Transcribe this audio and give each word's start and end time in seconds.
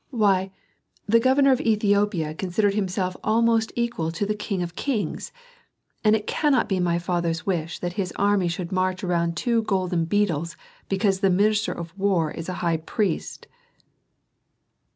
Why, 0.09 0.49
the 1.05 1.19
governor 1.19 1.51
of 1.51 1.61
Ethiopia 1.61 2.33
considered 2.33 2.73
himself 2.73 3.13
as 3.17 3.21
almost 3.23 3.71
equal 3.75 4.09
to 4.13 4.25
the 4.25 4.33
king 4.33 4.63
of 4.63 4.75
kings. 4.75 5.31
And 6.03 6.15
it 6.15 6.25
cannot 6.25 6.67
be 6.67 6.79
my 6.79 6.97
father's 6.97 7.45
wish 7.45 7.77
that 7.77 7.93
his 7.93 8.11
army 8.15 8.47
should 8.47 8.71
march 8.71 9.03
around 9.03 9.37
two 9.37 9.61
golden 9.61 10.05
beetles 10.05 10.57
because 10.89 11.19
the 11.19 11.29
minister 11.29 11.71
of 11.71 11.95
war 11.95 12.31
is 12.31 12.49
a 12.49 12.53
high 12.65 12.77
priest." 12.77 13.45